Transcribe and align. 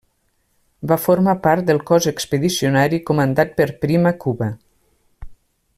Va 0.91 0.95
formar 1.01 1.35
part 1.43 1.67
del 1.67 1.81
cos 1.91 2.07
expedicionari 2.13 3.01
comandat 3.11 3.55
per 3.61 3.69
Prim 3.85 4.11
a 4.13 4.15
Cuba. 4.25 4.49